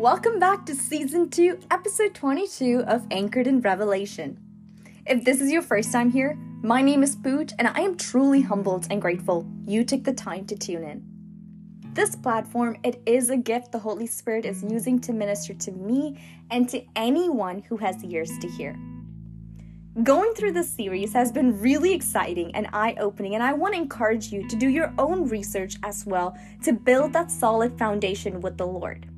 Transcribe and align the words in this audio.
Welcome 0.00 0.38
back 0.38 0.64
to 0.64 0.74
season 0.74 1.28
2, 1.28 1.58
episode 1.70 2.14
22 2.14 2.84
of 2.86 3.06
Anchored 3.10 3.46
in 3.46 3.60
Revelation. 3.60 4.38
If 5.04 5.26
this 5.26 5.42
is 5.42 5.52
your 5.52 5.60
first 5.60 5.92
time 5.92 6.10
here, 6.10 6.38
my 6.62 6.80
name 6.80 7.02
is 7.02 7.16
Poot, 7.16 7.52
and 7.58 7.68
I 7.68 7.80
am 7.80 7.98
truly 7.98 8.40
humbled 8.40 8.86
and 8.90 9.02
grateful 9.02 9.46
you 9.66 9.84
took 9.84 10.04
the 10.04 10.14
time 10.14 10.46
to 10.46 10.56
tune 10.56 10.84
in. 10.84 11.04
This 11.92 12.16
platform, 12.16 12.78
it 12.82 13.02
is 13.04 13.28
a 13.28 13.36
gift 13.36 13.72
the 13.72 13.78
Holy 13.78 14.06
Spirit 14.06 14.46
is 14.46 14.62
using 14.62 15.00
to 15.00 15.12
minister 15.12 15.52
to 15.52 15.72
me 15.72 16.18
and 16.50 16.66
to 16.70 16.82
anyone 16.96 17.62
who 17.68 17.76
has 17.76 18.02
ears 18.02 18.30
to 18.40 18.48
hear. 18.48 18.80
Going 20.02 20.32
through 20.32 20.52
this 20.52 20.70
series 20.70 21.12
has 21.12 21.30
been 21.30 21.60
really 21.60 21.92
exciting 21.92 22.54
and 22.54 22.68
eye 22.72 22.96
opening, 22.98 23.34
and 23.34 23.42
I 23.42 23.52
want 23.52 23.74
to 23.74 23.80
encourage 23.82 24.32
you 24.32 24.48
to 24.48 24.56
do 24.56 24.70
your 24.70 24.94
own 24.96 25.28
research 25.28 25.76
as 25.82 26.06
well 26.06 26.38
to 26.62 26.72
build 26.72 27.12
that 27.12 27.30
solid 27.30 27.78
foundation 27.78 28.40
with 28.40 28.56
the 28.56 28.66
Lord. 28.66 29.09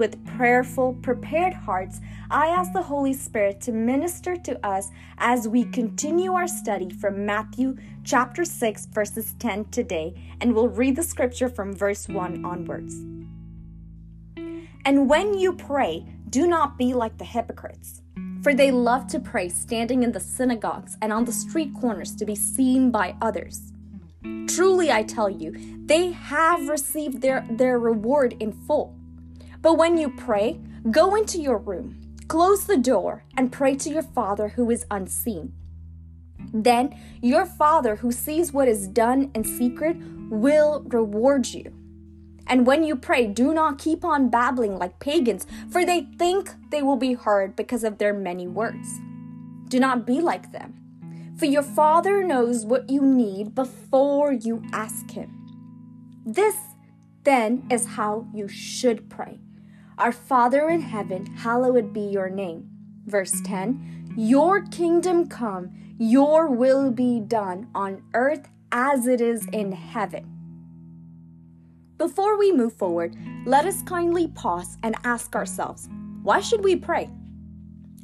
With 0.00 0.24
prayerful, 0.24 0.94
prepared 1.02 1.52
hearts, 1.52 2.00
I 2.30 2.46
ask 2.46 2.72
the 2.72 2.80
Holy 2.80 3.12
Spirit 3.12 3.60
to 3.60 3.72
minister 3.72 4.34
to 4.34 4.66
us 4.66 4.88
as 5.18 5.46
we 5.46 5.64
continue 5.64 6.32
our 6.32 6.48
study 6.48 6.88
from 6.88 7.26
Matthew 7.26 7.76
chapter 8.02 8.46
6, 8.46 8.86
verses 8.86 9.34
10 9.38 9.66
today, 9.66 10.14
and 10.40 10.54
we'll 10.54 10.68
read 10.68 10.96
the 10.96 11.02
scripture 11.02 11.50
from 11.50 11.74
verse 11.74 12.08
1 12.08 12.46
onwards. 12.46 12.94
And 14.86 15.06
when 15.06 15.38
you 15.38 15.52
pray, 15.52 16.06
do 16.30 16.46
not 16.46 16.78
be 16.78 16.94
like 16.94 17.18
the 17.18 17.26
hypocrites 17.26 18.00
for 18.42 18.54
they 18.54 18.70
love 18.70 19.06
to 19.08 19.20
pray 19.20 19.50
standing 19.50 20.02
in 20.02 20.12
the 20.12 20.18
synagogues 20.18 20.96
and 21.02 21.12
on 21.12 21.26
the 21.26 21.32
street 21.32 21.74
corners 21.78 22.16
to 22.16 22.24
be 22.24 22.34
seen 22.34 22.90
by 22.90 23.14
others. 23.20 23.70
Truly, 24.46 24.90
I 24.90 25.02
tell 25.02 25.28
you, 25.28 25.52
they 25.84 26.12
have 26.12 26.70
received 26.70 27.20
their, 27.20 27.46
their 27.50 27.78
reward 27.78 28.34
in 28.40 28.52
full. 28.52 28.96
But 29.62 29.76
when 29.76 29.98
you 29.98 30.10
pray, 30.10 30.58
go 30.90 31.14
into 31.14 31.38
your 31.38 31.58
room, 31.58 32.00
close 32.28 32.64
the 32.64 32.78
door, 32.78 33.24
and 33.36 33.52
pray 33.52 33.74
to 33.76 33.90
your 33.90 34.02
Father 34.02 34.48
who 34.48 34.70
is 34.70 34.86
unseen. 34.90 35.52
Then 36.52 36.98
your 37.20 37.44
Father 37.44 37.96
who 37.96 38.10
sees 38.10 38.52
what 38.52 38.68
is 38.68 38.88
done 38.88 39.30
in 39.34 39.44
secret 39.44 39.96
will 40.30 40.82
reward 40.88 41.48
you. 41.48 41.74
And 42.46 42.66
when 42.66 42.82
you 42.82 42.96
pray, 42.96 43.26
do 43.26 43.52
not 43.52 43.78
keep 43.78 44.04
on 44.04 44.30
babbling 44.30 44.78
like 44.78 44.98
pagans, 44.98 45.46
for 45.70 45.84
they 45.84 46.08
think 46.18 46.50
they 46.70 46.82
will 46.82 46.96
be 46.96 47.12
heard 47.12 47.54
because 47.54 47.84
of 47.84 47.98
their 47.98 48.14
many 48.14 48.48
words. 48.48 48.98
Do 49.68 49.78
not 49.78 50.06
be 50.06 50.20
like 50.20 50.50
them, 50.50 50.74
for 51.36 51.44
your 51.44 51.62
Father 51.62 52.24
knows 52.24 52.64
what 52.64 52.90
you 52.90 53.02
need 53.02 53.54
before 53.54 54.32
you 54.32 54.64
ask 54.72 55.10
Him. 55.10 55.36
This, 56.24 56.56
then, 57.22 57.66
is 57.70 57.86
how 57.86 58.26
you 58.34 58.48
should 58.48 59.08
pray 59.08 59.38
Our 60.00 60.12
Father 60.12 60.70
in 60.70 60.80
heaven, 60.80 61.26
hallowed 61.26 61.92
be 61.92 62.00
your 62.00 62.30
name. 62.30 62.70
Verse 63.04 63.38
10 63.44 64.14
Your 64.16 64.62
kingdom 64.62 65.28
come, 65.28 65.72
your 65.98 66.46
will 66.46 66.90
be 66.90 67.20
done 67.20 67.68
on 67.74 68.02
earth 68.14 68.48
as 68.72 69.06
it 69.06 69.20
is 69.20 69.46
in 69.52 69.72
heaven. 69.72 70.24
Before 71.98 72.38
we 72.38 72.50
move 72.50 72.72
forward, 72.72 73.14
let 73.44 73.66
us 73.66 73.82
kindly 73.82 74.28
pause 74.28 74.78
and 74.82 74.96
ask 75.04 75.36
ourselves 75.36 75.86
why 76.22 76.40
should 76.40 76.64
we 76.64 76.76
pray? 76.76 77.10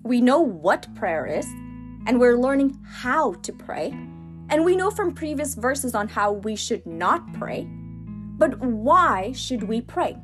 We 0.03 0.21
know 0.21 0.41
what 0.41 0.95
prayer 0.97 1.25
is, 1.25 1.47
and 2.07 2.21
we're 2.21 2.37
learning 2.37 2.79
how 2.85 3.33
to 3.33 3.55
pray. 3.55 3.89
And 4.51 4.67
we 4.67 4.77
know 4.77 4.91
from 4.91 5.15
previous 5.15 5.55
verses 5.55 5.95
on 5.95 6.09
how 6.09 6.33
we 6.33 6.57
should 6.57 6.85
not 6.85 7.33
pray. 7.33 7.67
But 8.37 8.61
why 8.61 9.33
should 9.33 9.63
we 9.63 9.81
pray? 9.81 10.19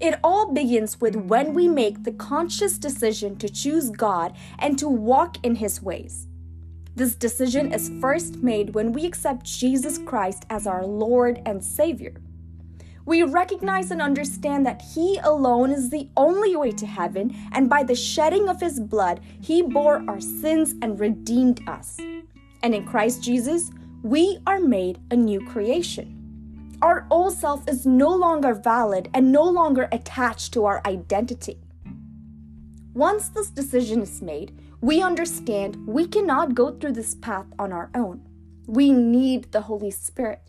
It 0.00 0.18
all 0.24 0.52
begins 0.52 1.00
with 1.00 1.14
when 1.14 1.54
we 1.54 1.68
make 1.68 2.02
the 2.02 2.12
conscious 2.12 2.78
decision 2.78 3.36
to 3.36 3.48
choose 3.48 3.90
God 3.90 4.36
and 4.58 4.78
to 4.78 4.88
walk 4.88 5.36
in 5.44 5.56
His 5.56 5.82
ways. 5.82 6.26
This 6.96 7.14
decision 7.14 7.72
is 7.72 7.92
first 8.00 8.36
made 8.36 8.74
when 8.74 8.92
we 8.92 9.06
accept 9.06 9.44
Jesus 9.44 9.98
Christ 9.98 10.44
as 10.50 10.66
our 10.66 10.86
Lord 10.86 11.40
and 11.46 11.62
Savior 11.62 12.14
we 13.10 13.24
recognize 13.24 13.90
and 13.90 14.00
understand 14.00 14.64
that 14.66 14.82
He 14.82 15.18
alone 15.24 15.72
is 15.72 15.90
the 15.90 16.08
only 16.16 16.54
way 16.54 16.70
to 16.70 16.86
heaven, 16.86 17.36
and 17.50 17.68
by 17.68 17.82
the 17.82 17.94
shedding 17.94 18.48
of 18.48 18.60
His 18.60 18.78
blood, 18.78 19.20
He 19.40 19.62
bore 19.62 20.04
our 20.08 20.20
sins 20.20 20.74
and 20.80 21.00
redeemed 21.00 21.68
us. 21.68 21.98
And 22.62 22.72
in 22.72 22.86
Christ 22.86 23.20
Jesus, 23.20 23.72
we 24.04 24.38
are 24.46 24.60
made 24.60 25.00
a 25.10 25.16
new 25.16 25.44
creation. 25.44 26.19
Our 26.82 27.06
old 27.10 27.34
self 27.34 27.68
is 27.68 27.84
no 27.84 28.08
longer 28.08 28.54
valid 28.54 29.10
and 29.12 29.30
no 29.30 29.44
longer 29.44 29.86
attached 29.92 30.54
to 30.54 30.64
our 30.64 30.80
identity. 30.86 31.58
Once 32.94 33.28
this 33.28 33.50
decision 33.50 34.00
is 34.00 34.22
made, 34.22 34.58
we 34.80 35.02
understand 35.02 35.86
we 35.86 36.06
cannot 36.06 36.54
go 36.54 36.70
through 36.70 36.92
this 36.92 37.14
path 37.14 37.44
on 37.58 37.70
our 37.70 37.90
own. 37.94 38.26
We 38.66 38.92
need 38.92 39.52
the 39.52 39.60
Holy 39.60 39.90
Spirit. 39.90 40.40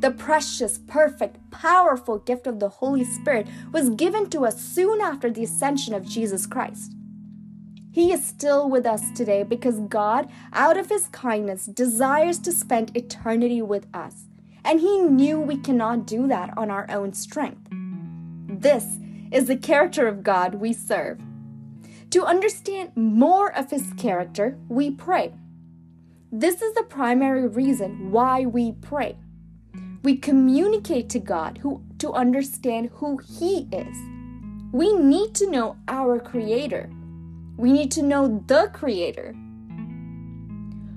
The 0.00 0.10
precious, 0.10 0.78
perfect, 0.86 1.50
powerful 1.50 2.18
gift 2.18 2.46
of 2.46 2.60
the 2.60 2.68
Holy 2.68 3.04
Spirit 3.04 3.46
was 3.72 3.88
given 3.90 4.28
to 4.30 4.44
us 4.44 4.60
soon 4.60 5.00
after 5.00 5.30
the 5.30 5.44
ascension 5.44 5.94
of 5.94 6.04
Jesus 6.04 6.44
Christ. 6.44 6.92
He 7.92 8.12
is 8.12 8.24
still 8.24 8.68
with 8.68 8.84
us 8.84 9.10
today 9.12 9.42
because 9.42 9.80
God, 9.80 10.28
out 10.52 10.76
of 10.76 10.90
His 10.90 11.08
kindness, 11.08 11.64
desires 11.64 12.38
to 12.40 12.52
spend 12.52 12.94
eternity 12.94 13.62
with 13.62 13.86
us. 13.94 14.26
And 14.64 14.80
He 14.80 14.98
knew 14.98 15.40
we 15.40 15.56
cannot 15.56 16.06
do 16.06 16.26
that 16.28 16.56
on 16.56 16.70
our 16.70 16.86
own 16.90 17.12
strength. 17.12 17.68
This 18.48 18.98
is 19.30 19.46
the 19.46 19.56
character 19.56 20.06
of 20.06 20.22
God 20.22 20.56
we 20.56 20.72
serve. 20.72 21.20
To 22.10 22.24
understand 22.24 22.92
more 22.94 23.52
of 23.56 23.70
His 23.70 23.92
character, 23.96 24.58
we 24.68 24.90
pray. 24.90 25.32
This 26.30 26.62
is 26.62 26.74
the 26.74 26.84
primary 26.84 27.48
reason 27.48 28.10
why 28.10 28.46
we 28.46 28.72
pray. 28.72 29.16
We 30.02 30.16
communicate 30.16 31.08
to 31.10 31.18
God 31.18 31.58
who, 31.58 31.82
to 31.98 32.12
understand 32.12 32.90
who 32.94 33.18
He 33.18 33.68
is. 33.72 33.96
We 34.72 34.92
need 34.94 35.34
to 35.36 35.50
know 35.50 35.76
our 35.88 36.18
Creator. 36.18 36.90
We 37.56 37.72
need 37.72 37.90
to 37.92 38.02
know 38.02 38.42
the 38.46 38.70
Creator. 38.72 39.34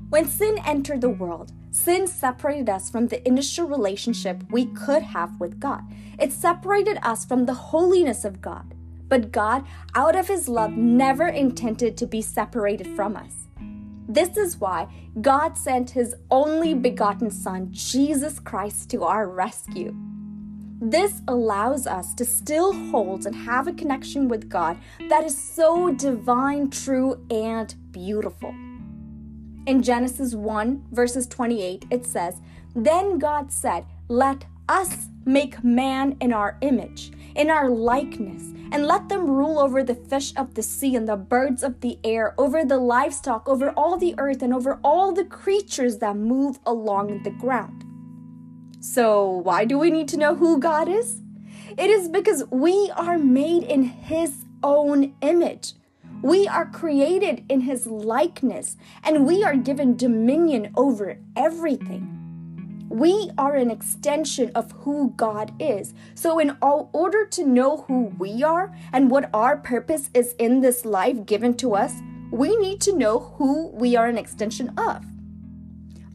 When 0.09 0.26
sin 0.26 0.58
entered 0.66 1.02
the 1.02 1.09
world, 1.09 1.52
sin 1.75 2.08
separated 2.08 2.69
us 2.69 2.90
from 2.90 3.08
the 3.08 3.28
initial 3.28 3.68
relationship 3.68 4.41
we 4.50 4.66
could 4.68 5.03
have 5.03 5.38
with 5.41 5.59
God. 5.59 5.84
It 6.18 6.31
separated 6.31 6.97
us 7.03 7.25
from 7.25 7.46
the 7.46 7.53
holiness 7.53 8.24
of 8.24 8.41
God. 8.41 8.74
But 9.09 9.31
God, 9.31 9.66
out 9.94 10.16
of 10.16 10.30
His 10.30 10.47
love, 10.47 10.72
never 10.72 11.28
intended 11.28 11.97
to 11.97 12.08
be 12.08 12.22
separated 12.22 12.88
from 12.96 13.18
us. 13.18 13.47
This 14.08 14.38
is 14.38 14.58
why 14.58 14.88
God 15.19 15.58
sent 15.58 15.90
his 15.90 16.16
only 16.31 16.74
begotten 16.74 17.30
Son, 17.30 17.69
Jesus 17.72 18.40
Christ, 18.40 18.90
to 18.91 19.03
our 19.03 19.28
rescue. 19.28 19.94
This 20.80 21.22
allows 21.28 21.88
us 21.88 22.14
to 22.16 22.25
still 22.25 22.72
hold 22.91 23.25
and 23.25 23.35
have 23.35 23.68
a 23.68 23.74
connection 23.74 24.28
with 24.28 24.50
God 24.50 24.78
that 25.09 25.25
is 25.25 25.38
so 25.38 25.91
divine, 25.91 26.69
true, 26.69 27.25
and 27.30 27.74
beautiful. 27.91 28.53
In 29.66 29.81
Genesis 29.81 30.36
1, 30.36 30.86
verses 30.92 31.26
28, 31.26 31.86
it 31.90 32.06
says, 32.06 32.40
Then 32.76 33.18
God 33.18 33.52
said, 33.52 33.86
Let 34.08 34.46
us 34.70 35.08
make 35.26 35.64
man 35.64 36.18
in 36.22 36.31
our 36.31 36.58
image, 36.62 37.12
in 37.36 37.50
our 37.50 37.68
likeness, 37.70 38.53
and 38.72 38.86
let 38.86 39.09
them 39.09 39.28
rule 39.28 39.58
over 39.58 39.84
the 39.84 39.96
fish 39.96 40.34
of 40.38 40.53
the 40.53 40.62
sea 40.62 40.96
and 40.96 41.08
the 41.08 41.16
birds 41.16 41.64
of 41.64 41.81
the 41.81 41.98
air, 42.03 42.36
over 42.38 42.64
the 42.64 42.78
livestock, 42.78 43.50
over 43.50 43.72
all 43.72 43.98
the 43.98 44.14
earth, 44.20 44.44
and 44.44 44.53
over 44.53 44.80
all 44.84 45.12
the 45.14 45.26
creatures 45.26 45.97
that 45.97 46.16
move 46.16 46.59
along 46.66 47.24
the 47.24 47.32
ground. 47.32 47.84
So, 48.82 49.28
why 49.29 49.66
do 49.66 49.79
we 49.79 49.90
need 49.90 50.08
to 50.09 50.17
know 50.17 50.35
who 50.35 50.59
God 50.59 50.88
is? 50.88 51.22
It 51.76 51.90
is 51.90 52.08
because 52.08 52.44
we 52.52 52.91
are 52.96 53.17
made 53.17 53.64
in 53.64 53.84
His 53.84 54.46
own 54.62 55.16
image. 55.22 55.73
We 56.22 56.47
are 56.47 56.66
created 56.66 57.46
in 57.50 57.62
His 57.62 57.85
likeness, 57.85 58.78
and 59.03 59.26
we 59.26 59.44
are 59.44 59.56
given 59.56 59.96
dominion 59.96 60.72
over 60.76 61.17
everything. 61.35 62.12
We 62.90 63.32
are 63.38 63.56
an 63.56 63.72
extension 63.72 64.52
of 64.56 64.72
who 64.72 65.14
God 65.17 65.53
is. 65.59 65.94
So, 66.14 66.40
in 66.40 66.58
all, 66.62 66.90
order 66.94 67.26
to 67.26 67.46
know 67.46 67.85
who 67.88 68.14
we 68.17 68.44
are 68.44 68.76
and 68.94 69.12
what 69.12 69.29
our 69.34 69.58
purpose 69.58 70.09
is 70.14 70.34
in 70.40 70.62
this 70.62 70.85
life 70.85 71.26
given 71.26 71.56
to 71.56 71.76
us, 71.76 71.94
we 72.32 72.56
need 72.58 72.82
to 72.82 72.97
know 72.97 73.20
who 73.38 73.67
we 73.67 73.96
are 73.96 74.08
an 74.08 74.17
extension 74.17 74.73
of. 74.78 75.03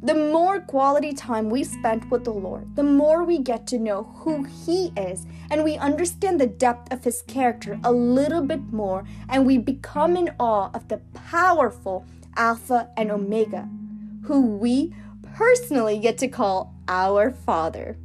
The 0.03 0.15
more 0.15 0.61
quality 0.61 1.13
time 1.13 1.51
we 1.51 1.63
spend 1.63 2.11
with 2.11 2.25
the 2.25 2.33
Lord, 2.33 2.75
the 2.75 2.83
more 2.83 3.23
we 3.23 3.39
get 3.39 3.67
to 3.67 3.79
know 3.79 4.05
who 4.21 4.45
He 4.45 4.93
is, 4.97 5.27
and 5.51 5.63
we 5.63 5.77
understand 5.77 6.41
the 6.41 6.47
depth 6.47 6.91
of 6.91 7.05
His 7.05 7.21
character 7.23 7.79
a 7.85 7.93
little 7.93 8.41
bit 8.41 8.73
more, 8.73 9.05
and 9.29 9.45
we 9.45 9.59
become 9.59 10.17
in 10.17 10.31
awe 10.39 10.71
of 10.73 10.89
the 10.89 11.03
powerful 11.13 12.07
Alpha 12.35 12.89
and 12.97 13.11
Omega, 13.11 13.69
who 14.23 14.41
we 14.41 14.95
personally 15.35 15.99
get 15.99 16.17
to 16.19 16.29
call 16.29 16.75
our 16.89 17.31
Father. 17.31 17.99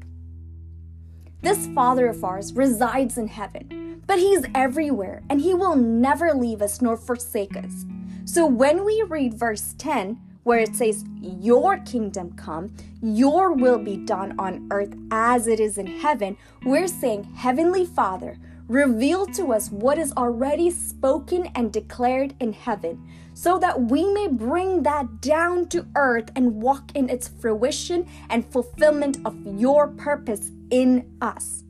This 1.42 1.68
Father 1.68 2.08
of 2.08 2.24
ours 2.26 2.52
resides 2.54 3.18
in 3.18 3.30
heaven, 3.30 4.04
but 4.06 4.20
He's 4.20 4.44
everywhere 4.54 5.24
and 5.30 5.40
He 5.40 5.54
will 5.54 5.76
never 5.76 6.34
leave 6.34 6.62
us 6.62 6.82
nor 6.82 6.98
forsake 6.98 7.56
us. 7.56 7.86
So 8.26 8.46
when 8.46 8.84
we 8.84 9.02
read 9.08 9.36
verse 9.36 9.76
10, 9.78 10.20
where 10.46 10.60
it 10.60 10.76
says, 10.76 11.04
Your 11.20 11.80
kingdom 11.80 12.32
come, 12.38 12.72
your 13.02 13.52
will 13.52 13.80
be 13.80 13.98
done 13.98 14.36
on 14.40 14.68
earth 14.72 14.96
as 15.12 15.48
it 15.48 15.60
is 15.60 15.78
in 15.78 15.88
heaven, 15.88 16.38
we're 16.64 16.88
saying, 16.88 17.24
Heavenly 17.36 17.84
Father, 17.84 18.38
reveal 18.68 19.26
to 19.26 19.52
us 19.52 19.70
what 19.70 19.98
is 19.98 20.14
already 20.14 20.70
spoken 20.70 21.48
and 21.56 21.74
declared 21.74 22.36
in 22.40 22.54
heaven, 22.54 23.04
so 23.34 23.58
that 23.58 23.82
we 23.82 24.06
may 24.14 24.28
bring 24.28 24.84
that 24.84 25.20
down 25.20 25.68
to 25.70 25.88
earth 25.96 26.30
and 26.36 26.62
walk 26.62 26.92
in 26.94 27.10
its 27.10 27.28
fruition 27.28 28.08
and 28.30 28.46
fulfillment 28.46 29.18
of 29.26 29.36
your 29.60 29.88
purpose 29.88 30.52
in 30.70 31.12
us. 31.22 31.64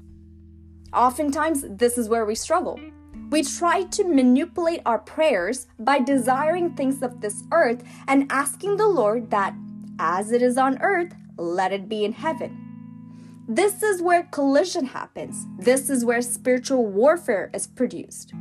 Oftentimes, 0.94 1.64
this 1.70 1.98
is 1.98 2.10
where 2.10 2.26
we 2.26 2.36
struggle. 2.36 2.78
We 3.30 3.44
try 3.44 3.84
to 3.84 4.04
manipulate 4.04 4.82
our 4.86 5.00
prayers 5.00 5.68
by 5.80 6.00
desiring 6.00 6.74
things 6.74 7.02
of 7.02 7.22
this 7.22 7.44
earth 7.52 7.84
and 8.08 8.32
asking 8.32 8.78
the 8.78 8.88
Lord 8.88 9.32
that, 9.32 9.56
as 10.00 10.32
it 10.32 10.42
is 10.42 10.58
on 10.58 10.82
earth, 10.82 11.14
let 11.38 11.74
it 11.74 11.90
be 11.90 12.06
in 12.06 12.14
heaven. 12.14 12.62
This 13.48 13.84
is 13.84 14.02
where 14.02 14.24
collision 14.24 14.86
happens. 14.86 15.46
This 15.60 15.90
is 15.90 16.06
where 16.06 16.22
spiritual 16.22 16.86
warfare 16.86 17.50
is 17.54 17.68
produced. 17.68 18.34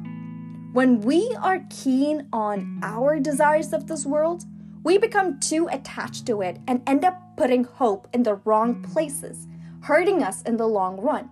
When 0.72 1.00
we 1.00 1.34
are 1.40 1.64
keen 1.70 2.28
on 2.32 2.81
our 2.82 3.20
desires 3.20 3.72
of 3.72 3.86
this 3.86 4.04
world, 4.04 4.44
we 4.82 4.98
become 4.98 5.40
too 5.40 5.69
attached 5.72 6.26
to 6.26 6.42
it 6.42 6.58
and 6.66 6.82
end 6.86 7.04
up 7.04 7.20
putting 7.36 7.64
hope 7.64 8.08
in 8.12 8.22
the 8.22 8.36
wrong 8.44 8.82
places, 8.82 9.46
hurting 9.82 10.22
us 10.22 10.42
in 10.42 10.56
the 10.56 10.69
long 10.69 11.00
run. 11.00 11.31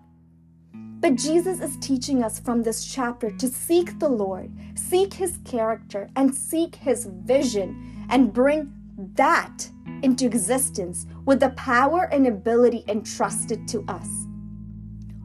But 1.02 1.16
Jesus 1.16 1.60
is 1.60 1.76
teaching 1.78 2.22
us 2.22 2.38
from 2.38 2.62
this 2.62 2.84
chapter 2.84 3.32
to 3.32 3.48
seek 3.48 3.98
the 3.98 4.08
Lord, 4.08 4.52
seek 4.76 5.12
his 5.12 5.36
character, 5.44 6.08
and 6.14 6.32
seek 6.32 6.76
his 6.76 7.06
vision, 7.06 8.06
and 8.08 8.32
bring 8.32 8.72
that 9.16 9.68
into 10.04 10.26
existence 10.26 11.06
with 11.24 11.40
the 11.40 11.50
power 11.50 12.04
and 12.12 12.28
ability 12.28 12.84
entrusted 12.86 13.66
to 13.66 13.84
us. 13.88 14.06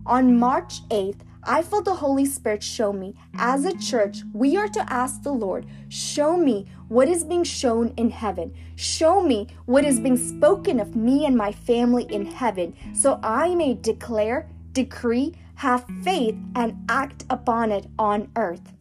On 0.07 0.39
March 0.39 0.81
8th, 0.89 1.19
I 1.43 1.61
felt 1.61 1.85
the 1.85 1.93
Holy 1.93 2.25
Spirit 2.25 2.63
show 2.63 2.91
me 2.91 3.13
as 3.35 3.63
a 3.63 3.77
church, 3.77 4.23
we 4.33 4.57
are 4.57 4.67
to 4.69 4.91
ask 4.91 5.21
the 5.21 5.31
Lord, 5.31 5.67
show 5.89 6.35
me 6.35 6.65
what 6.87 7.07
is 7.07 7.23
being 7.23 7.43
shown 7.43 7.93
in 7.97 8.09
heaven. 8.09 8.51
Show 8.77 9.21
me 9.21 9.45
what 9.65 9.85
is 9.85 9.99
being 9.99 10.17
spoken 10.17 10.79
of 10.79 10.95
me 10.95 11.27
and 11.27 11.37
my 11.37 11.51
family 11.51 12.07
in 12.09 12.25
heaven, 12.25 12.73
so 12.95 13.19
I 13.21 13.53
may 13.53 13.75
declare, 13.75 14.49
decree, 14.73 15.35
have 15.57 15.85
faith, 16.03 16.35
and 16.55 16.75
act 16.87 17.25
upon 17.29 17.71
it 17.71 17.87
on 17.97 18.29
earth. 18.35 18.73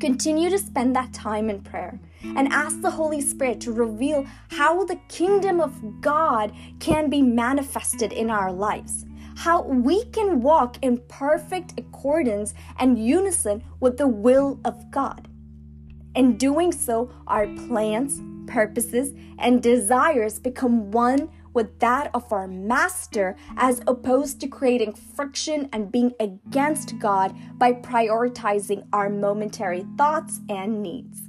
Continue 0.00 0.50
to 0.50 0.58
spend 0.58 0.96
that 0.96 1.12
time 1.12 1.48
in 1.48 1.60
prayer 1.60 2.00
and 2.22 2.48
ask 2.48 2.80
the 2.80 2.90
Holy 2.90 3.20
Spirit 3.20 3.60
to 3.60 3.72
reveal 3.72 4.26
how 4.50 4.84
the 4.84 4.98
kingdom 5.08 5.60
of 5.60 6.00
God 6.00 6.52
can 6.80 7.08
be 7.10 7.22
manifested 7.22 8.12
in 8.12 8.30
our 8.30 8.50
lives, 8.52 9.04
how 9.36 9.62
we 9.62 10.04
can 10.06 10.40
walk 10.40 10.78
in 10.82 10.98
perfect 11.08 11.78
accordance 11.78 12.54
and 12.78 12.98
unison 12.98 13.62
with 13.80 13.98
the 13.98 14.08
will 14.08 14.60
of 14.64 14.90
God. 14.90 15.28
In 16.14 16.36
doing 16.38 16.72
so, 16.72 17.10
our 17.26 17.46
plans, 17.66 18.22
purposes, 18.50 19.12
and 19.38 19.62
desires 19.62 20.38
become 20.38 20.90
one 20.90 21.28
with 21.54 21.78
that 21.78 22.10
of 22.12 22.32
our 22.32 22.46
master 22.46 23.36
as 23.56 23.80
opposed 23.86 24.40
to 24.40 24.48
creating 24.48 24.92
friction 24.92 25.68
and 25.72 25.90
being 25.90 26.12
against 26.20 26.98
God 26.98 27.34
by 27.58 27.72
prioritizing 27.72 28.86
our 28.92 29.08
momentary 29.08 29.86
thoughts 29.96 30.40
and 30.48 30.82
needs. 30.82 31.22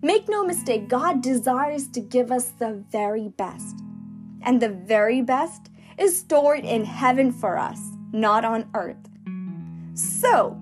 Make 0.00 0.28
no 0.28 0.44
mistake, 0.44 0.88
God 0.88 1.22
desires 1.22 1.88
to 1.88 2.00
give 2.00 2.30
us 2.30 2.50
the 2.50 2.84
very 2.92 3.28
best. 3.30 3.80
And 4.42 4.62
the 4.62 4.68
very 4.68 5.22
best 5.22 5.70
is 5.98 6.16
stored 6.16 6.64
in 6.64 6.84
heaven 6.84 7.32
for 7.32 7.58
us, 7.58 7.80
not 8.12 8.44
on 8.44 8.70
earth. 8.74 9.08
So, 9.94 10.56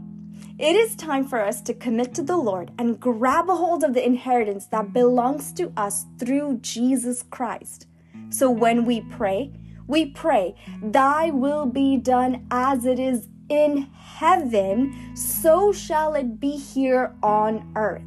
it 0.59 0.75
is 0.75 0.97
time 0.97 1.29
for 1.29 1.43
us 1.43 1.61
to 1.63 1.75
commit 1.75 2.15
to 2.15 2.23
the 2.23 2.39
Lord 2.39 2.71
and 2.79 2.99
grab 2.99 3.51
a 3.51 3.55
hold 3.55 3.85
of 3.85 3.93
the 3.93 4.05
inheritance 4.05 4.65
that 4.69 4.95
belongs 4.95 5.53
to 5.53 5.71
us 5.77 6.07
through 6.19 6.61
Jesus 6.63 7.23
Christ. 7.23 7.87
So 8.31 8.51
when 8.51 8.85
we 8.85 9.01
pray, 9.03 9.53
we 9.87 10.07
pray, 10.07 10.55
Thy 10.83 11.31
will 11.31 11.67
be 11.67 11.97
done 11.97 12.47
as 12.51 12.85
it 12.85 12.99
is 12.99 13.29
in 13.49 13.89
heaven, 13.93 15.17
so 15.17 15.73
shall 15.73 16.15
it 16.15 16.41
be 16.41 16.57
here 16.57 17.15
on 17.23 17.73
earth. 17.77 18.03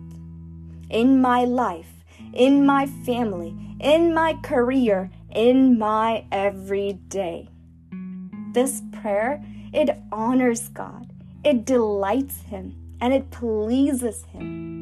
In 0.89 1.21
my 1.21 1.45
life, 1.45 2.03
in 2.33 2.65
my 2.65 2.85
family, 2.85 3.55
in 3.79 4.13
my 4.13 4.33
career, 4.43 5.09
in 5.31 5.77
my 5.77 6.25
everyday. 6.31 7.47
This 8.53 8.81
prayer, 8.91 9.43
it 9.71 9.95
honors 10.11 10.67
God, 10.69 11.13
it 11.43 11.65
delights 11.65 12.41
Him, 12.41 12.75
and 12.99 13.13
it 13.13 13.31
pleases 13.31 14.25
Him. 14.25 14.78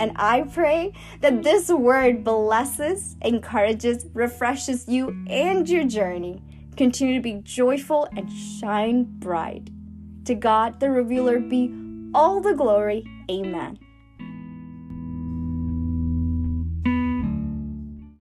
And 0.00 0.12
I 0.16 0.42
pray 0.42 0.94
that 1.20 1.34
mm. 1.34 1.42
this 1.42 1.68
word 1.68 2.24
blesses, 2.24 3.16
encourages, 3.20 4.06
refreshes 4.14 4.88
you 4.88 5.24
and 5.28 5.68
your 5.68 5.84
journey. 5.84 6.42
Continue 6.76 7.16
to 7.16 7.20
be 7.20 7.34
joyful 7.42 8.08
and 8.16 8.32
shine 8.32 9.04
bright. 9.04 9.68
To 10.24 10.34
God, 10.34 10.80
the 10.80 10.90
revealer, 10.90 11.38
be 11.38 11.70
all 12.14 12.40
the 12.40 12.54
glory. 12.54 13.04
Amen. 13.30 13.78